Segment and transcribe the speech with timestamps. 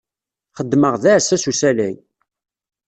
[0.57, 1.95] Xeddmeɣ d aɛessas n usalay.